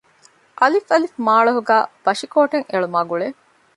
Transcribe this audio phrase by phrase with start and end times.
[0.59, 1.05] އއ.
[1.25, 3.27] މާޅޮހުގައި ބަށިކޯޓެއް އެޅުމާގުޅޭ